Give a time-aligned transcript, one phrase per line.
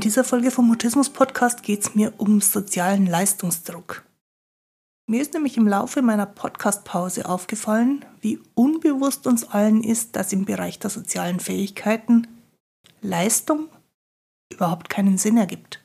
[0.00, 4.02] In dieser Folge vom Mutismus Podcast geht es mir um sozialen Leistungsdruck.
[5.06, 10.46] Mir ist nämlich im Laufe meiner Podcast-Pause aufgefallen, wie unbewusst uns allen ist, dass im
[10.46, 12.26] Bereich der sozialen Fähigkeiten
[13.02, 13.68] Leistung
[14.50, 15.84] überhaupt keinen Sinn ergibt.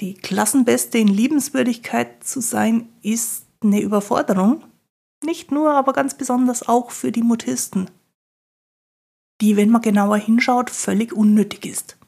[0.00, 4.64] Die Klassenbeste in Liebenswürdigkeit zu sein, ist eine Überforderung.
[5.24, 7.88] Nicht nur, aber ganz besonders auch für die Mutisten,
[9.42, 11.98] die, wenn man genauer hinschaut, völlig unnötig ist.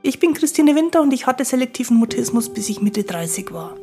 [0.00, 3.76] Ich bin Christine Winter und ich hatte selektiven Mutismus, bis ich Mitte 30 war.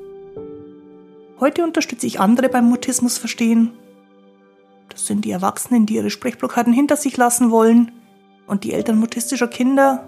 [1.40, 3.72] Heute unterstütze ich andere beim Mutismus verstehen.
[4.90, 7.92] Das sind die Erwachsenen, die ihre Sprechblockaden hinter sich lassen wollen
[8.48, 10.04] und die Eltern mutistischer Kinder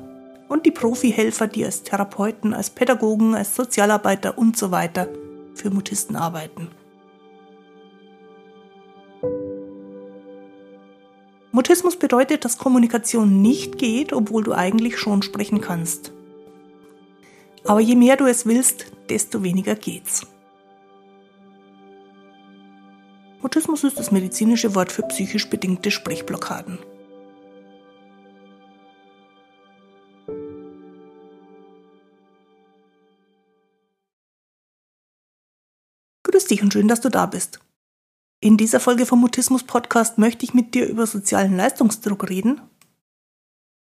[0.47, 5.07] und die Profihelfer, die als Therapeuten, als Pädagogen, als Sozialarbeiter und so weiter
[5.57, 6.69] für Mutisten arbeiten.
[11.51, 16.11] Mutismus bedeutet, dass Kommunikation nicht geht, obwohl du eigentlich schon sprechen kannst.
[17.65, 20.27] Aber je mehr du es willst, desto weniger geht's.
[23.41, 26.79] Mutismus ist das medizinische Wort für psychisch bedingte Sprechblockaden.
[36.49, 37.59] Dich und schön, dass du da bist.
[38.39, 42.61] In dieser Folge vom Mutismus Podcast möchte ich mit dir über sozialen Leistungsdruck reden.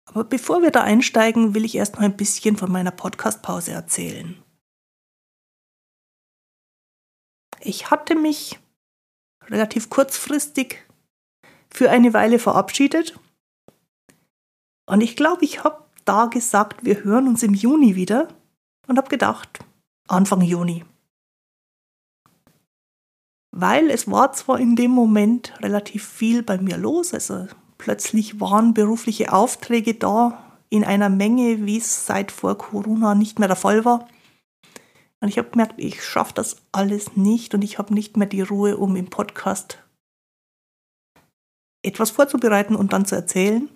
[0.06, 4.42] Aber bevor wir da einsteigen, will ich erst mal ein bisschen von meiner Podcast-Pause erzählen.
[7.60, 8.58] Ich hatte mich
[9.48, 10.86] relativ kurzfristig
[11.70, 13.18] für eine Weile verabschiedet.
[14.86, 18.28] Und ich glaube, ich habe da gesagt, wir hören uns im Juni wieder
[18.86, 19.58] und habe gedacht,
[20.06, 20.84] Anfang Juni
[23.56, 27.46] weil es war zwar in dem Moment relativ viel bei mir los, also
[27.78, 33.46] plötzlich waren berufliche Aufträge da in einer Menge, wie es seit vor Corona nicht mehr
[33.46, 34.08] der Fall war.
[35.20, 38.40] Und ich habe gemerkt, ich schaffe das alles nicht und ich habe nicht mehr die
[38.40, 39.78] Ruhe, um im Podcast
[41.84, 43.68] etwas vorzubereiten und dann zu erzählen.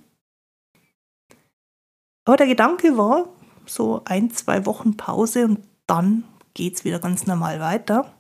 [2.25, 3.29] Aber der Gedanke war,
[3.65, 6.25] so ein, zwei Wochen Pause und dann
[6.55, 8.13] geht es wieder ganz normal weiter.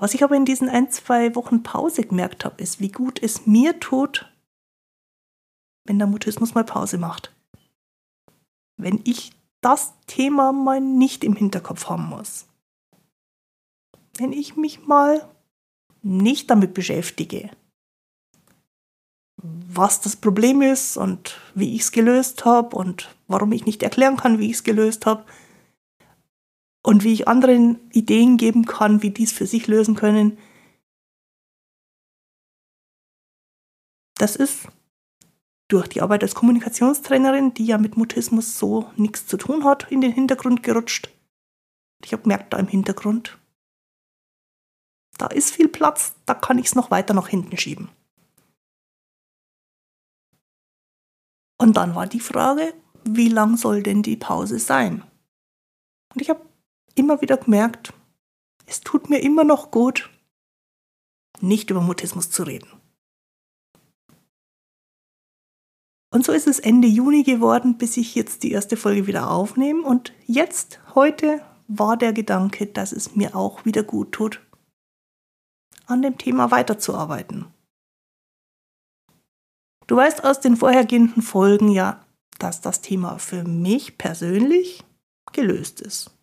[0.00, 3.46] Was ich aber in diesen ein, zwei Wochen Pause gemerkt habe, ist, wie gut es
[3.46, 4.32] mir tut,
[5.84, 7.34] wenn der Mutismus mal Pause macht.
[8.76, 12.46] Wenn ich das Thema mal nicht im Hinterkopf haben muss.
[14.16, 15.28] Wenn ich mich mal
[16.02, 17.50] nicht damit beschäftige,
[19.42, 24.16] was das Problem ist und wie ich es gelöst habe und warum ich nicht erklären
[24.16, 25.24] kann, wie ich es gelöst habe,
[26.82, 30.38] und wie ich anderen Ideen geben kann, wie die es für sich lösen können.
[34.16, 34.68] Das ist
[35.68, 40.00] durch die Arbeit als Kommunikationstrainerin, die ja mit Mutismus so nichts zu tun hat, in
[40.00, 41.10] den Hintergrund gerutscht.
[42.04, 43.38] Ich habe gemerkt, da im Hintergrund,
[45.18, 47.90] da ist viel Platz, da kann ich es noch weiter nach hinten schieben.
[51.60, 52.72] Und dann war die Frage,
[53.04, 55.02] wie lang soll denn die Pause sein?
[56.14, 56.47] Und ich habe
[56.98, 57.92] immer wieder gemerkt,
[58.66, 60.10] es tut mir immer noch gut,
[61.40, 62.68] nicht über Mutismus zu reden.
[66.10, 69.82] Und so ist es Ende Juni geworden, bis ich jetzt die erste Folge wieder aufnehme.
[69.82, 74.40] Und jetzt, heute, war der Gedanke, dass es mir auch wieder gut tut,
[75.86, 77.46] an dem Thema weiterzuarbeiten.
[79.86, 82.04] Du weißt aus den vorhergehenden Folgen ja,
[82.38, 84.84] dass das Thema für mich persönlich
[85.32, 86.17] gelöst ist.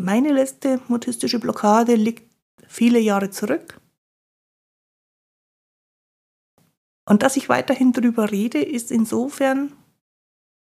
[0.00, 2.22] Meine letzte mutistische Blockade liegt
[2.68, 3.80] viele Jahre zurück.
[7.04, 9.72] Und dass ich weiterhin darüber rede, ist insofern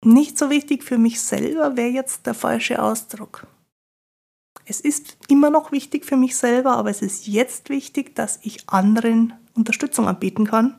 [0.04, 3.46] nicht so wichtig für mich selber, wäre jetzt der falsche Ausdruck.
[4.64, 8.68] Es ist immer noch wichtig für mich selber, aber es ist jetzt wichtig, dass ich
[8.68, 10.76] anderen Unterstützung anbieten kann,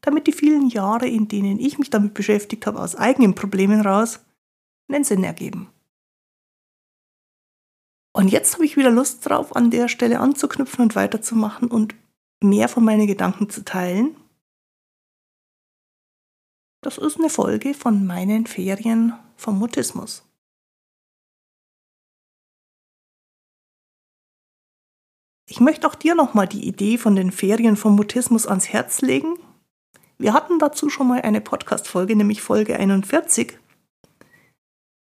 [0.00, 4.20] damit die vielen Jahre, in denen ich mich damit beschäftigt habe, aus eigenen Problemen raus,
[4.88, 5.68] einen Sinn ergeben.
[8.16, 11.94] Und jetzt habe ich wieder Lust drauf, an der Stelle anzuknüpfen und weiterzumachen und
[12.42, 14.16] mehr von meinen Gedanken zu teilen.
[16.80, 20.24] Das ist eine Folge von meinen Ferien vom Mutismus.
[25.46, 29.38] Ich möchte auch dir nochmal die Idee von den Ferien vom Mutismus ans Herz legen.
[30.16, 33.58] Wir hatten dazu schon mal eine Podcast-Folge, nämlich Folge 41.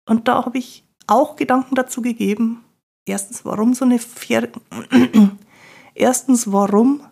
[0.04, 2.64] Und da habe ich auch Gedanken dazu gegeben.
[3.06, 4.48] Erstens, warum so eine Fer
[5.94, 7.06] Erstens, warum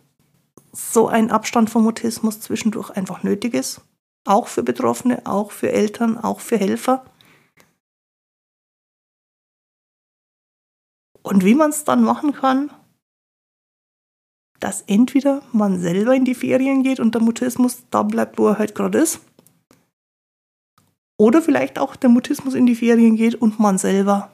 [0.72, 3.82] so ein Abstand vom Mutismus zwischendurch einfach nötig ist.
[4.24, 7.04] Auch für Betroffene, auch für Eltern, auch für Helfer.
[11.22, 12.70] Und wie man es dann machen kann,
[14.58, 18.58] dass entweder man selber in die Ferien geht und der Mutismus da bleibt, wo er
[18.58, 19.20] halt gerade ist,
[21.18, 24.30] oder vielleicht auch der Mutismus in die Ferien geht und man selber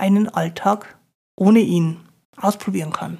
[0.00, 0.98] einen Alltag
[1.36, 3.18] ohne ihn ausprobieren kann.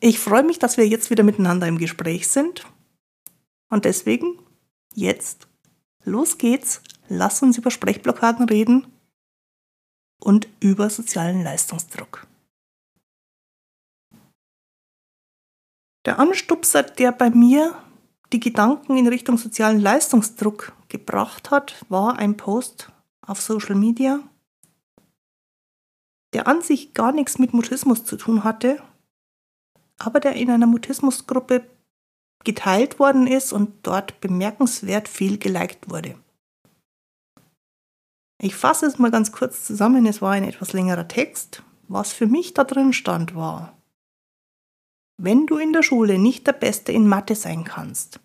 [0.00, 2.64] Ich freue mich, dass wir jetzt wieder miteinander im Gespräch sind.
[3.68, 4.38] Und deswegen,
[4.94, 5.48] jetzt,
[6.04, 8.86] los geht's, lass uns über Sprechblockaden reden
[10.20, 12.26] und über sozialen Leistungsdruck.
[16.06, 17.82] Der Anstupser, der bei mir
[18.32, 22.90] die Gedanken in Richtung sozialen Leistungsdruck gebracht hat, war ein Post
[23.28, 24.20] auf Social Media,
[26.32, 28.82] der an sich gar nichts mit Mutismus zu tun hatte,
[29.98, 31.64] aber der in einer Mutismusgruppe
[32.44, 36.16] geteilt worden ist und dort bemerkenswert viel geliked wurde.
[38.40, 41.62] Ich fasse es mal ganz kurz zusammen, es war ein etwas längerer Text.
[41.88, 43.76] Was für mich da drin stand war,
[45.16, 48.20] wenn du in der Schule nicht der Beste in Mathe sein kannst,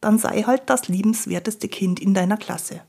[0.00, 2.82] dann sei halt das liebenswerteste Kind in deiner Klasse.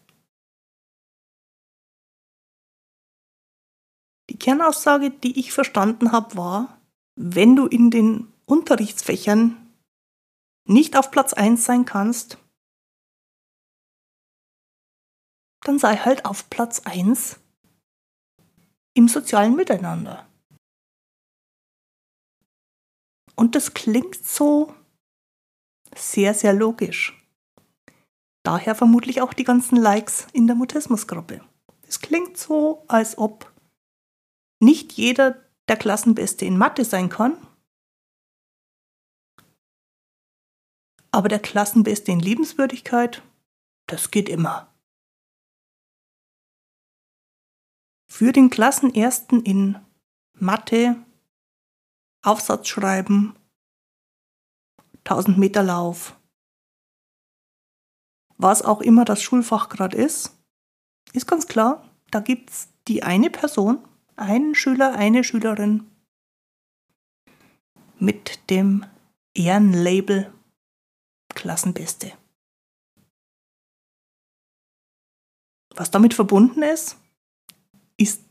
[4.30, 6.80] Die Kernaussage, die ich verstanden habe, war,
[7.16, 9.76] wenn du in den Unterrichtsfächern
[10.66, 12.38] nicht auf Platz 1 sein kannst,
[15.66, 17.40] dann sei halt auf Platz 1
[18.94, 20.28] im sozialen Miteinander.
[23.36, 24.76] Und das klingt so
[25.96, 27.16] sehr, sehr logisch.
[28.44, 31.42] Daher vermutlich auch die ganzen Likes in der Mutismusgruppe.
[31.88, 33.49] Es klingt so, als ob
[34.60, 37.38] nicht jeder der Klassenbeste in Mathe sein kann,
[41.12, 43.24] aber der Klassenbeste in Liebenswürdigkeit,
[43.88, 44.74] das geht immer.
[48.12, 49.80] Für den Klassenersten in
[50.34, 51.04] Mathe,
[52.24, 53.36] Aufsatz schreiben,
[55.06, 56.20] 1000 Meter Lauf,
[58.38, 60.38] was auch immer das Schulfach gerade ist,
[61.14, 63.86] ist ganz klar, da gibt es die eine Person,
[64.20, 65.90] einen Schüler, eine Schülerin
[67.98, 68.86] mit dem
[69.34, 70.34] Ehrenlabel
[71.36, 72.14] Klassenbeste.
[75.76, 76.98] Was damit verbunden ist,
[77.98, 78.24] ist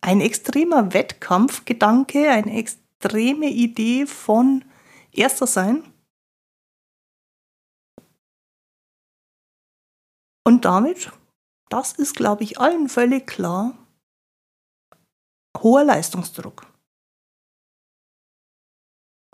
[0.00, 4.64] ein extremer Wettkampfgedanke, eine extreme Idee von
[5.12, 5.84] Erster sein.
[10.44, 11.12] Und damit,
[11.68, 13.83] das ist, glaube ich, allen völlig klar,
[15.62, 16.66] hoher Leistungsdruck.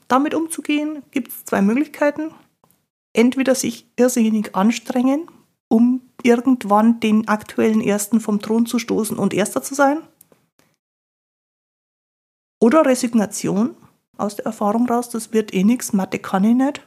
[0.08, 2.34] Damit umzugehen gibt es zwei Möglichkeiten.
[3.12, 5.30] Entweder sich irrsinnig anstrengen,
[5.68, 10.02] um irgendwann den aktuellen Ersten vom Thron zu stoßen und Erster zu sein.
[12.60, 13.76] Oder Resignation
[14.16, 16.86] aus der Erfahrung raus, das wird eh nichts, Mathe kann ich nicht.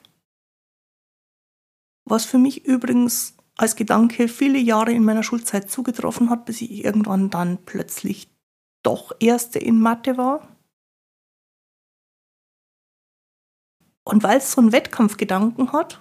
[2.05, 6.83] Was für mich übrigens als Gedanke viele Jahre in meiner Schulzeit zugetroffen hat, bis ich
[6.83, 8.32] irgendwann dann plötzlich
[8.83, 10.47] doch Erste in Mathe war.
[14.05, 15.99] Und weil es so einen Wettkampfgedanken hat,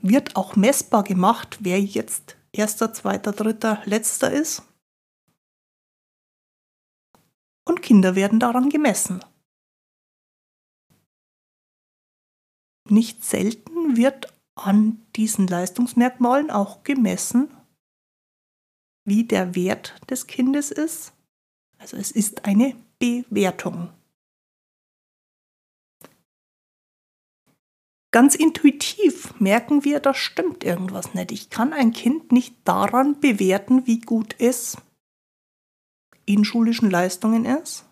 [0.00, 4.62] wird auch messbar gemacht, wer jetzt Erster, Zweiter, Dritter, Letzter ist.
[7.66, 9.24] Und Kinder werden daran gemessen.
[12.88, 17.50] Nicht selten wird an diesen Leistungsmerkmalen auch gemessen,
[19.04, 21.13] wie der Wert des Kindes ist
[21.84, 23.92] also es ist eine Bewertung.
[28.10, 31.30] Ganz intuitiv merken wir, da stimmt irgendwas nicht.
[31.30, 34.78] Ich kann ein Kind nicht daran bewerten, wie gut es
[36.24, 37.84] in schulischen Leistungen ist.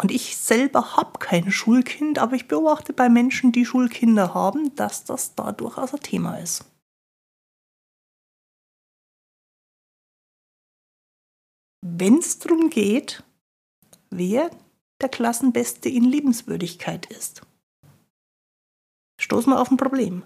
[0.00, 5.02] Und ich selber habe kein Schulkind, aber ich beobachte bei Menschen, die Schulkinder haben, dass
[5.04, 6.64] das da durchaus ein Thema ist.
[11.82, 13.22] Wenn es darum geht,
[14.10, 14.50] wer
[15.00, 17.42] der Klassenbeste in Liebenswürdigkeit ist.
[19.20, 20.24] Stoßen wir auf ein Problem.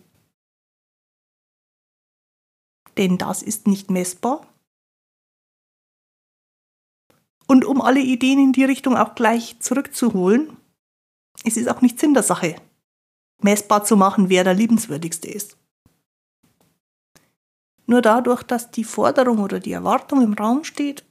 [2.96, 4.46] Denn das ist nicht messbar.
[7.46, 10.56] Und um alle Ideen in die Richtung auch gleich zurückzuholen,
[11.44, 12.56] es ist auch nicht Sinn der Sache,
[13.42, 15.56] messbar zu machen, wer der liebenswürdigste ist.
[17.86, 21.04] Nur dadurch, dass die Forderung oder die Erwartung im Raum steht,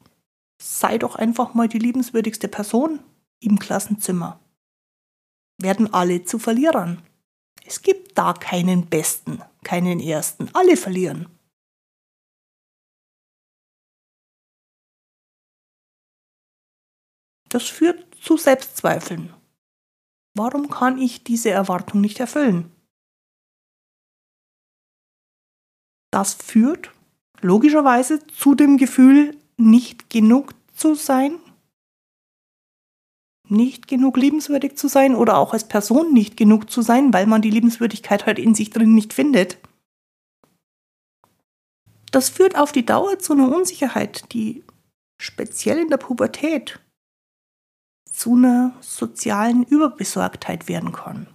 [0.64, 3.04] sei doch einfach mal die liebenswürdigste Person
[3.40, 4.40] im Klassenzimmer,
[5.62, 7.06] werden alle zu Verlierern.
[7.66, 11.28] Es gibt da keinen Besten, keinen Ersten, alle verlieren.
[17.50, 19.34] Das führt zu Selbstzweifeln.
[20.36, 22.72] Warum kann ich diese Erwartung nicht erfüllen?
[26.12, 26.92] Das führt
[27.42, 31.40] logischerweise zu dem Gefühl, nicht genug zu sein,
[33.50, 37.42] nicht genug liebenswürdig zu sein oder auch als Person nicht genug zu sein, weil man
[37.42, 39.58] die Liebenswürdigkeit halt in sich drin nicht findet.
[42.12, 44.64] Das führt auf die Dauer zu einer Unsicherheit, die
[45.20, 46.80] speziell in der Pubertät
[48.12, 51.28] zu einer sozialen Überbesorgtheit werden kann.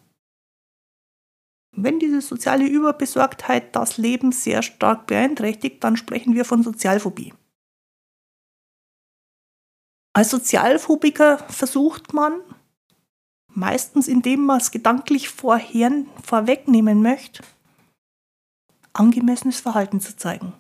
[1.76, 7.34] Wenn diese soziale Überbesorgtheit das Leben sehr stark beeinträchtigt, dann sprechen wir von Sozialphobie.
[10.18, 12.42] Als Sozialphobiker versucht man,
[13.46, 15.92] meistens indem man es gedanklich vorher,
[16.24, 17.44] vorwegnehmen möchte,
[18.92, 20.54] angemessenes Verhalten zu zeigen.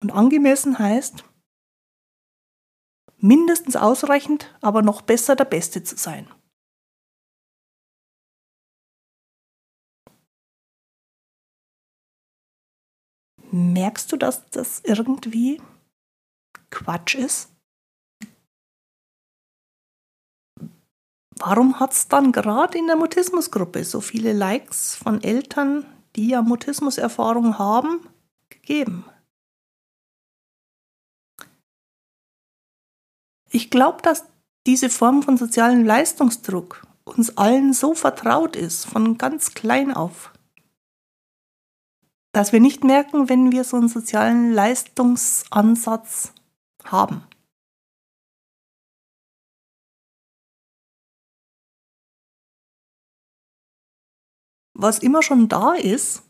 [0.00, 1.24] Und angemessen heißt,
[3.16, 6.32] mindestens ausreichend, aber noch besser der Beste zu sein.
[13.50, 15.60] Merkst du, dass das irgendwie
[16.82, 17.48] Quatsch ist?
[21.38, 25.84] Warum hat es dann gerade in der Mutismusgruppe so viele Likes von Eltern,
[26.14, 28.06] die ja Mutismuserfahrung haben,
[28.48, 29.04] gegeben?
[33.50, 34.24] Ich glaube, dass
[34.66, 40.32] diese Form von sozialem Leistungsdruck uns allen so vertraut ist, von ganz klein auf,
[42.32, 46.32] dass wir nicht merken, wenn wir so einen sozialen Leistungsansatz
[46.84, 47.26] haben.
[54.74, 56.22] Was immer schon da ist,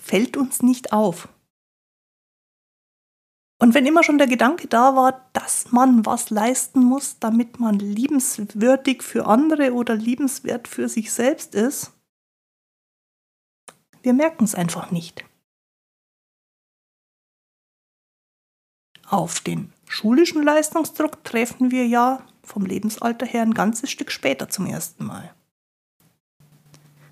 [0.00, 1.28] fällt uns nicht auf.
[3.60, 7.78] Und wenn immer schon der Gedanke da war, dass man was leisten muss, damit man
[7.78, 11.92] liebenswürdig für andere oder liebenswert für sich selbst ist,
[14.02, 15.24] wir merken es einfach nicht.
[19.06, 24.66] Auf den schulischen Leistungsdruck treffen wir ja vom Lebensalter her ein ganzes Stück später zum
[24.66, 25.34] ersten Mal.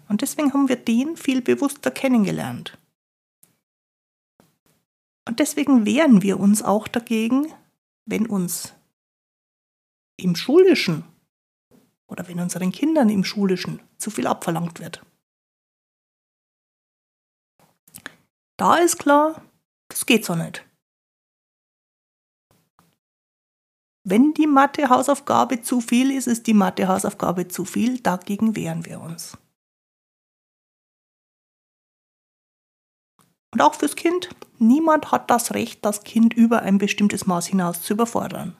[0.08, 2.78] Und deswegen haben wir den viel bewusster kennengelernt.
[5.26, 7.52] Und deswegen wehren wir uns auch dagegen,
[8.06, 8.75] wenn uns
[10.16, 11.04] im Schulischen
[12.06, 15.04] oder wenn unseren Kindern im Schulischen zu viel abverlangt wird.
[18.56, 19.42] Da ist klar,
[19.88, 20.67] das geht so nicht.
[24.11, 29.37] Wenn die Mathe-Hausaufgabe zu viel ist, ist die Mathe-Hausaufgabe zu viel, dagegen wehren wir uns.
[33.53, 37.83] Und auch fürs Kind, niemand hat das Recht, das Kind über ein bestimmtes Maß hinaus
[37.83, 38.57] zu überfordern.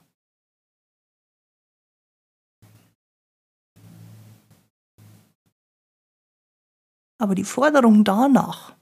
[7.17, 8.77] Aber die Forderung danach,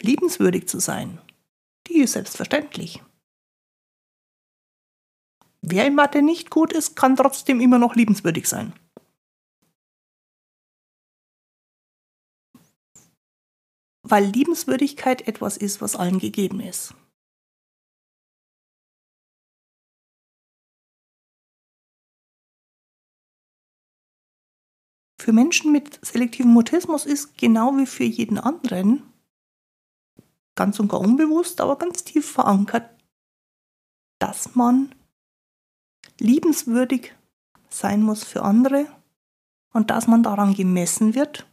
[0.00, 1.20] liebenswürdig zu sein,
[1.88, 3.02] die ist selbstverständlich.
[5.62, 8.72] Wer in Mathe nicht gut ist, kann trotzdem immer noch liebenswürdig sein.
[14.10, 16.94] weil Liebenswürdigkeit etwas ist, was allen gegeben ist.
[25.20, 29.02] Für Menschen mit selektivem Mutismus ist genau wie für jeden anderen
[30.54, 32.90] ganz und gar unbewusst, aber ganz tief verankert,
[34.20, 34.92] dass man
[36.20, 37.14] liebenswürdig
[37.68, 38.86] sein muss für andere
[39.72, 41.46] und dass man daran gemessen wird,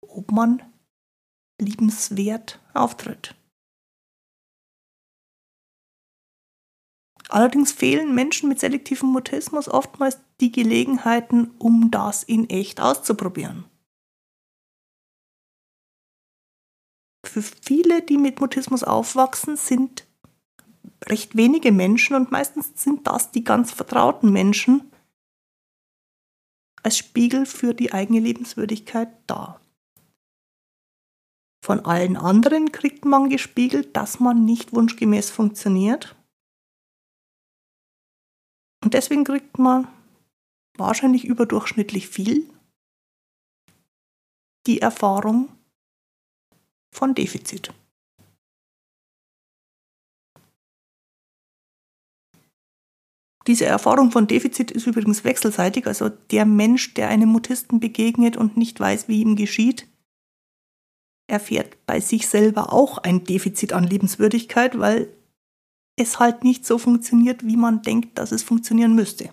[0.00, 0.62] ob man
[1.60, 3.34] liebenswert auftritt.
[7.28, 13.64] Allerdings fehlen Menschen mit selektivem Mutismus oftmals die Gelegenheiten, um das in echt auszuprobieren.
[17.26, 20.07] Für viele, die mit Mutismus aufwachsen, sind
[21.04, 24.90] recht wenige Menschen und meistens sind das die ganz vertrauten Menschen
[26.82, 29.60] als Spiegel für die eigene Lebenswürdigkeit da.
[31.64, 36.16] Von allen anderen kriegt man gespiegelt, dass man nicht wunschgemäß funktioniert.
[38.82, 39.88] Und deswegen kriegt man
[40.76, 42.48] wahrscheinlich überdurchschnittlich viel,
[44.66, 45.48] die Erfahrung
[46.90, 47.72] von Defizit.
[53.48, 58.58] Diese Erfahrung von Defizit ist übrigens wechselseitig, also der Mensch, der einem Mutisten begegnet und
[58.58, 59.88] nicht weiß, wie ihm geschieht,
[61.26, 65.08] erfährt bei sich selber auch ein Defizit an Liebenswürdigkeit, weil
[65.96, 69.30] es halt nicht so funktioniert, wie man denkt, dass es funktionieren müsste.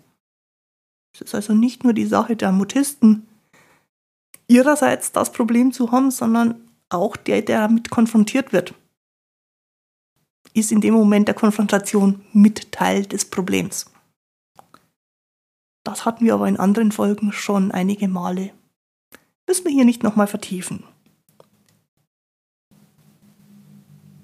[1.14, 3.28] Es ist also nicht nur die Sache der Mutisten,
[4.48, 8.74] ihrerseits das Problem zu haben, sondern auch der, der damit konfrontiert wird,
[10.54, 13.88] ist in dem Moment der Konfrontation mit Teil des Problems.
[15.86, 18.52] Das hatten wir aber in anderen Folgen schon einige Male.
[19.48, 20.84] Müssen wir hier nicht nochmal vertiefen.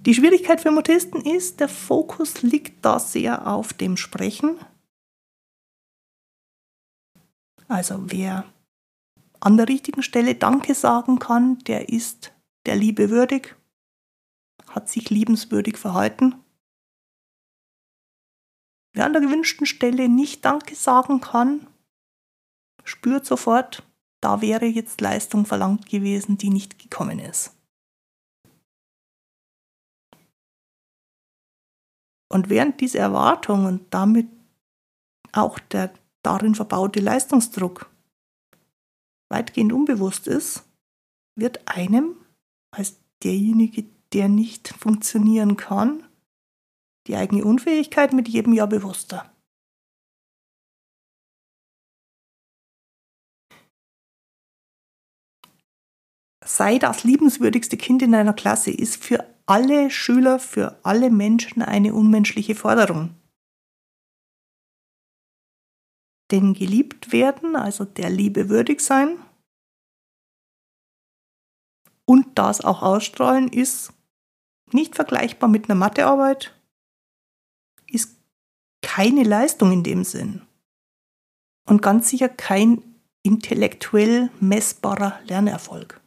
[0.08, 4.58] Die Schwierigkeit für Mutisten ist, der Fokus liegt da sehr auf dem Sprechen.
[7.68, 8.46] Also wer
[9.40, 12.34] an der richtigen Stelle Danke sagen kann, der ist
[12.66, 13.56] der Liebe würdig,
[14.68, 16.41] hat sich liebenswürdig verhalten.
[18.94, 21.68] Wer an der gewünschten Stelle nicht Danke sagen kann,
[22.84, 23.88] spürt sofort,
[24.22, 27.56] da wäre jetzt Leistung verlangt gewesen, die nicht gekommen ist.
[32.32, 34.28] Und während diese Erwartung und damit
[35.34, 35.94] auch der
[36.24, 37.90] darin verbaute Leistungsdruck
[39.30, 40.64] weitgehend unbewusst ist,
[41.36, 42.16] wird einem
[42.72, 46.04] als derjenige, der nicht funktionieren kann,
[47.08, 49.32] die eigene Unfähigkeit mit jedem Jahr bewusster.
[56.44, 61.94] Sei das liebenswürdigste Kind in einer Klasse ist für alle Schüler, für alle Menschen eine
[61.94, 63.16] unmenschliche Forderung.
[66.32, 69.20] Denn geliebt werden, also der Liebe würdig sein
[72.06, 73.94] und das auch ausstrahlen, ist
[74.72, 76.61] nicht vergleichbar mit einer Mathearbeit,
[78.82, 80.42] keine Leistung in dem Sinn.
[81.66, 82.84] Und ganz sicher kein
[83.24, 86.02] intellektuell messbarer Lernerfolg.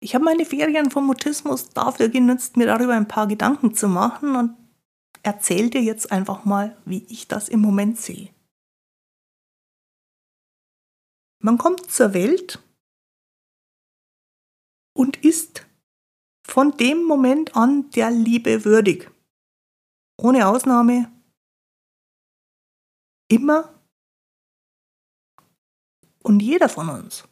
[0.00, 4.36] Ich habe meine Ferien vom Mutismus dafür genutzt, mir darüber ein paar Gedanken zu machen
[4.36, 4.56] und
[5.22, 8.32] erzähle dir jetzt einfach mal, wie ich das im Moment sehe.
[11.40, 12.62] Man kommt zur Welt
[14.94, 15.67] und ist
[16.58, 19.08] von dem Moment an der Liebe würdig.
[20.20, 21.08] Ohne Ausnahme.
[23.28, 23.80] Immer
[26.24, 27.28] und jeder von uns.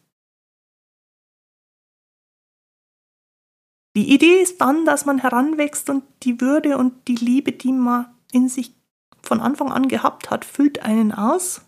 [3.97, 8.17] Die Idee ist dann, dass man heranwächst und die Würde und die Liebe, die man
[8.31, 8.77] in sich
[9.23, 11.62] von Anfang an gehabt hat, füllt einen aus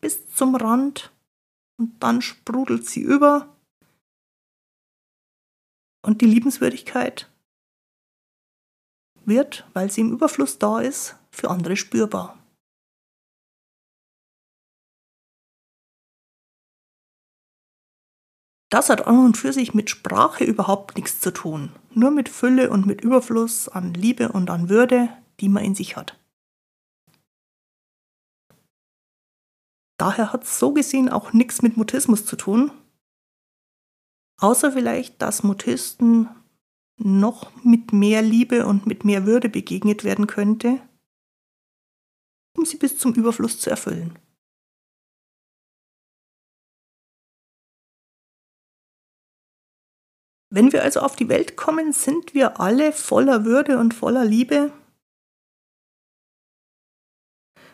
[0.00, 1.12] bis zum Rand
[1.76, 3.53] und dann sprudelt sie über
[6.04, 7.30] und die Liebenswürdigkeit
[9.24, 12.38] wird, weil sie im Überfluss da ist, für andere spürbar.
[18.70, 22.70] Das hat an und für sich mit Sprache überhaupt nichts zu tun, nur mit Fülle
[22.70, 25.08] und mit Überfluss an Liebe und an Würde,
[25.40, 26.18] die man in sich hat.
[29.96, 32.72] Daher hat es so gesehen auch nichts mit Mutismus zu tun,
[34.44, 36.28] Außer vielleicht, dass Mutisten
[36.98, 40.82] noch mit mehr Liebe und mit mehr Würde begegnet werden könnte,
[42.54, 44.18] um sie bis zum Überfluss zu erfüllen.
[50.50, 54.74] Wenn wir also auf die Welt kommen, sind wir alle voller Würde und voller Liebe.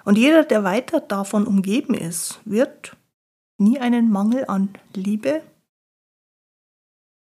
[0.04, 2.96] Und jeder, der weiter davon umgeben ist, wird
[3.58, 5.42] nie einen Mangel an Liebe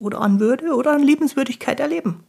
[0.01, 2.25] oder an Würde oder an Liebenswürdigkeit erleben.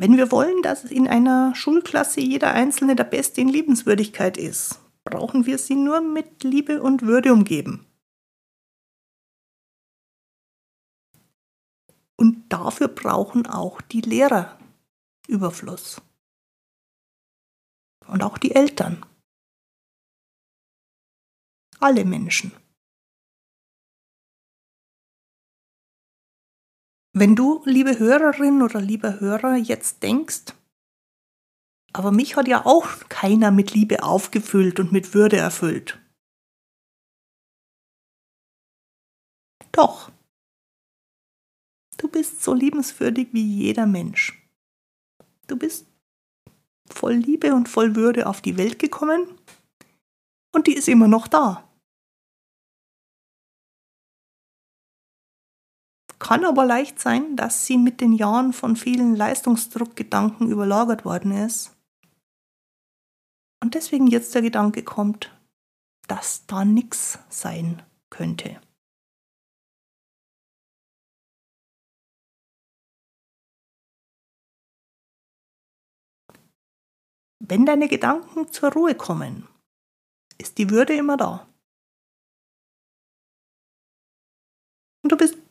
[0.00, 5.46] Wenn wir wollen, dass in einer Schulklasse jeder Einzelne der Beste in Liebenswürdigkeit ist, brauchen
[5.46, 7.84] wir sie nur mit Liebe und Würde umgeben.
[12.16, 14.58] Und dafür brauchen auch die Lehrer
[15.26, 16.00] Überfluss.
[18.06, 19.04] Und auch die Eltern
[21.80, 22.52] alle Menschen.
[27.12, 30.54] Wenn du, liebe Hörerin oder lieber Hörer, jetzt denkst,
[31.92, 35.98] aber mich hat ja auch keiner mit Liebe aufgefüllt und mit Würde erfüllt.
[39.72, 40.12] Doch.
[42.18, 44.42] bist so liebenswürdig wie jeder Mensch.
[45.46, 45.86] Du bist
[46.90, 49.38] voll Liebe und voll Würde auf die Welt gekommen
[50.52, 51.67] und die ist immer noch da.
[56.28, 61.74] Kann aber leicht sein, dass sie mit den Jahren von vielen Leistungsdruckgedanken überlagert worden ist.
[63.62, 65.34] Und deswegen jetzt der Gedanke kommt,
[66.06, 68.60] dass da nichts sein könnte.
[77.38, 79.48] Wenn deine Gedanken zur Ruhe kommen,
[80.36, 81.48] ist die Würde immer da.
[85.02, 85.47] Und du bist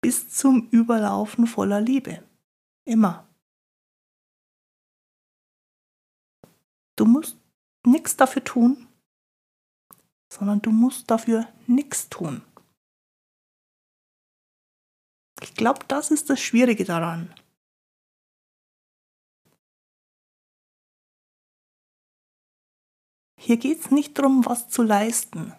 [0.00, 2.22] bis zum Überlaufen voller Liebe.
[2.84, 3.28] Immer.
[6.96, 7.36] Du musst
[7.84, 8.88] nichts dafür tun,
[10.32, 12.42] sondern du musst dafür nichts tun.
[15.42, 17.34] Ich glaube, das ist das Schwierige daran.
[23.38, 25.54] Hier geht es nicht darum, was zu leisten.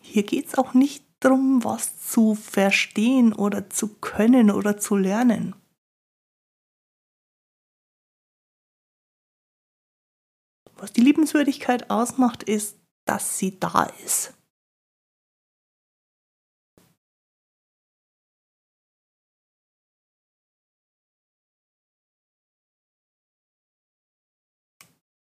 [0.00, 5.54] Hier geht es auch nicht darum, was zu verstehen oder zu können oder zu lernen.
[10.76, 14.34] Was die Liebenswürdigkeit ausmacht, ist, dass sie da ist.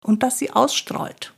[0.08, 1.37] und dass sie ausstrahlt.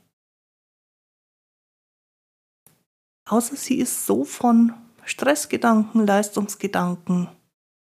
[3.30, 7.28] Außer sie ist so von Stressgedanken, Leistungsgedanken,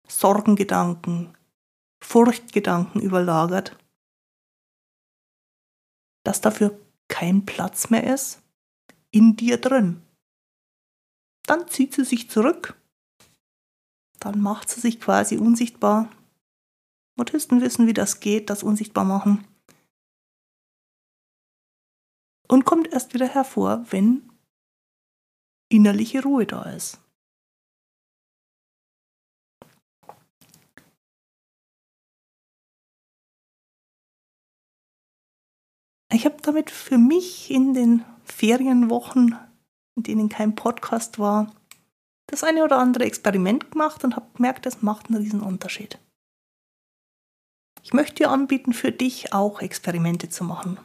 [0.09, 1.37] Sorgengedanken,
[2.03, 3.77] Furchtgedanken überlagert,
[6.25, 8.43] dass dafür kein Platz mehr ist
[9.11, 10.01] in dir drin.
[11.47, 12.81] Dann zieht sie sich zurück,
[14.21, 16.11] dann macht sie sich quasi unsichtbar.
[17.21, 19.47] Autisten wissen, wie das geht, das unsichtbar machen
[22.49, 24.31] und kommt erst wieder hervor, wenn
[25.69, 27.01] innerliche Ruhe da ist.
[36.13, 39.37] Ich habe damit für mich in den Ferienwochen,
[39.97, 41.53] in denen kein Podcast war,
[42.27, 45.99] das eine oder andere Experiment gemacht und habe gemerkt, es macht einen riesen Unterschied.
[47.83, 50.79] Ich möchte dir anbieten, für dich auch Experimente zu machen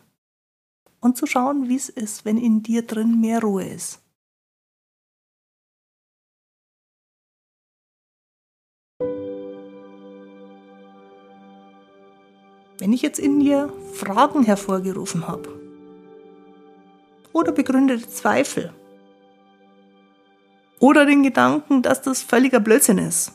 [1.00, 4.02] und zu schauen, wie es ist, wenn in dir drin mehr Ruhe ist.
[12.80, 15.50] Wenn ich jetzt in dir Fragen hervorgerufen habe
[17.34, 18.72] oder begründete Zweifel
[20.80, 23.34] oder den Gedanken, dass das völliger Blödsinn ist,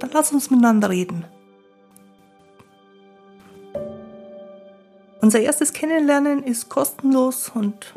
[0.00, 1.26] dann lass uns miteinander reden.
[5.20, 7.92] Unser erstes Kennenlernen ist kostenlos und,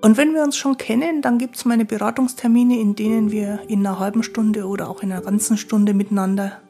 [0.00, 3.86] und wenn wir uns schon kennen, dann gibt es meine Beratungstermine, in denen wir in
[3.86, 6.60] einer halben Stunde oder auch in einer ganzen Stunde miteinander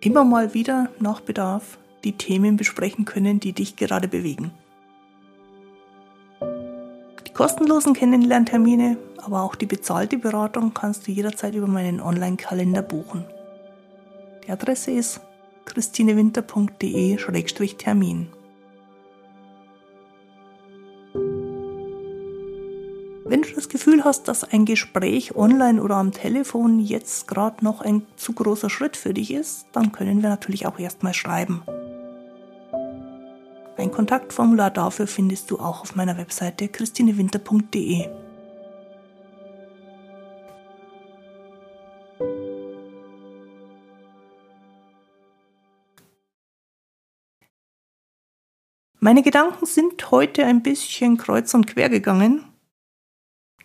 [0.00, 4.52] immer mal wieder nach Bedarf die Themen besprechen können, die dich gerade bewegen.
[7.26, 13.24] Die kostenlosen Kennenlerntermine, aber auch die bezahlte Beratung kannst du jederzeit über meinen Online-Kalender buchen.
[14.46, 15.20] Die Adresse ist
[15.66, 18.28] christinewinter.de-termin.
[23.30, 27.80] Wenn du das Gefühl hast, dass ein Gespräch online oder am Telefon jetzt gerade noch
[27.80, 31.62] ein zu großer Schritt für dich ist, dann können wir natürlich auch erstmal schreiben.
[33.76, 38.08] Ein Kontaktformular dafür findest du auch auf meiner Webseite christinewinter.de.
[48.98, 52.49] Meine Gedanken sind heute ein bisschen kreuz und quer gegangen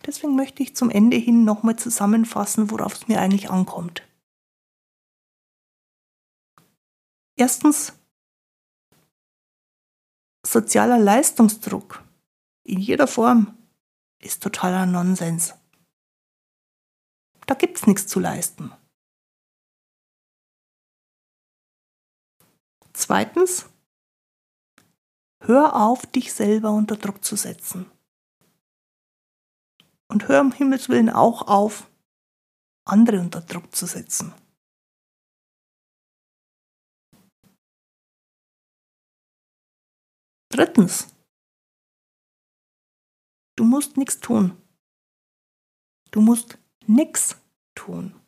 [0.06, 4.02] Deswegen möchte ich zum Ende hin nochmal zusammenfassen, worauf es mir eigentlich ankommt.
[7.36, 7.92] Erstens,
[10.46, 12.02] sozialer Leistungsdruck
[12.62, 13.58] in jeder Form
[14.18, 15.54] ist totaler Nonsens.
[17.46, 18.72] Da gibt es nichts zu leisten.
[22.92, 23.68] Zweitens,
[25.40, 27.90] hör auf, dich selber unter Druck zu setzen.
[30.08, 31.90] Und hör um Himmels Willen auch auf,
[32.84, 34.32] andere unter Druck zu setzen.
[40.48, 41.14] Drittens,
[43.56, 44.56] du musst nichts tun.
[46.12, 47.36] Du musst nichts
[47.74, 48.18] tun.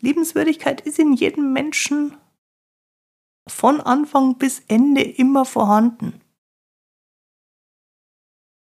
[0.00, 2.18] Liebenswürdigkeit ist in jedem Menschen
[3.48, 6.20] von Anfang bis Ende immer vorhanden.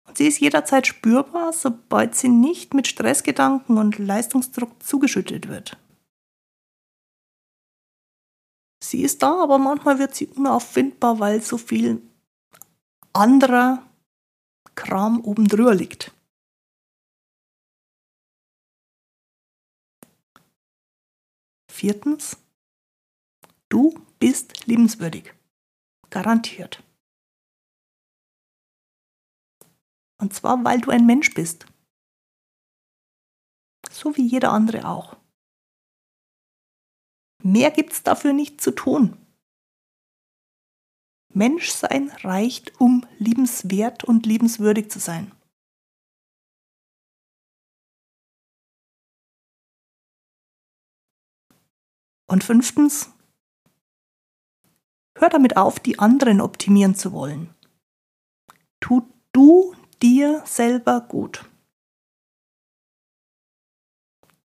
[0.08, 5.78] Und sie ist jederzeit spürbar, sobald sie nicht mit Stressgedanken und Leistungsdruck zugeschüttet wird.
[8.84, 12.01] Sie ist da, aber manchmal wird sie unauffindbar, weil so viel
[13.13, 13.84] anderer
[14.75, 16.12] Kram oben drüber liegt.
[21.71, 22.38] Viertens,
[23.69, 23.93] du
[24.25, 25.35] bist liebenswürdig.
[26.09, 26.83] Garantiert.
[30.19, 31.67] Und zwar, weil du ein Mensch bist.
[33.91, 35.15] So wie jeder andere auch.
[37.43, 39.15] Mehr gibt's dafür nicht zu tun.
[41.31, 45.31] Menschsein reicht, um liebenswert und liebenswürdig zu sein.
[52.27, 53.14] Und fünftens,
[55.15, 57.54] hör damit auf, die anderen optimieren zu wollen.
[58.80, 59.01] Tu
[59.32, 61.45] du dir selber gut.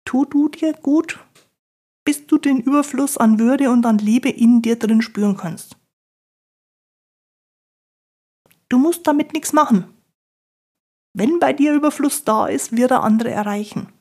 [0.05, 1.19] Tu du dir gut,
[2.05, 5.77] bis du den Überfluss an Würde und an Liebe in dir drin spüren kannst.
[8.69, 9.95] Du musst damit nichts machen.
[11.13, 13.93] Wenn bei dir Überfluss da ist, wird er andere erreichen.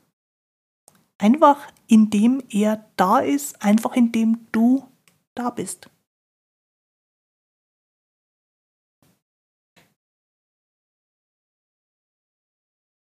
[1.20, 4.90] Einfach indem er da ist, einfach indem du
[5.36, 5.90] da bist.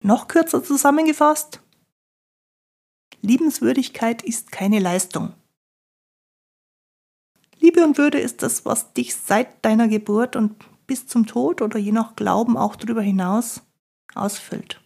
[0.01, 1.61] Noch kürzer zusammengefasst,
[3.21, 5.33] Liebenswürdigkeit ist keine Leistung.
[7.59, 10.55] Liebe und Würde ist das, was dich seit deiner Geburt und
[10.87, 13.61] bis zum Tod oder je nach Glauben auch darüber hinaus
[14.15, 14.81] ausfüllt.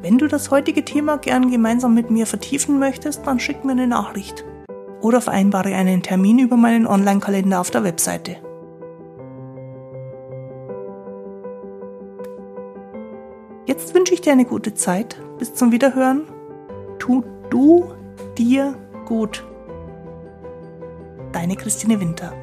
[0.02, 3.88] Wenn du das heutige Thema gern gemeinsam mit mir vertiefen möchtest, dann schick mir eine
[3.88, 4.45] Nachricht
[5.02, 8.38] oder vereinbare einen Termin über meinen Online-Kalender auf der Webseite.
[13.65, 15.21] Jetzt wünsche ich dir eine gute Zeit.
[15.39, 16.21] Bis zum Wiederhören.
[17.00, 17.96] Tu du
[18.38, 19.43] dir gut.
[21.32, 22.34] Deine Christine Winter.